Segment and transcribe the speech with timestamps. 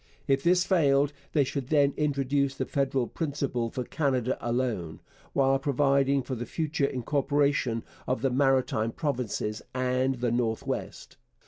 [0.27, 4.99] If this failed, they should then introduce the federal principle for Canada alone,
[5.33, 11.17] while providing for the future incorporation of the Maritime Provinces and the North West.